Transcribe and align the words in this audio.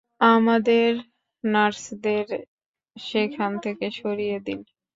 আমাদের 0.31 0.91
নার্সদের 1.43 2.27
সেখান 2.95 3.51
থেকে 3.63 3.85
সরিয়ে 3.99 4.37
দিন! 4.39 4.59